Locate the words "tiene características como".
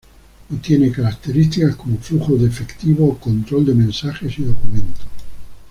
0.57-1.95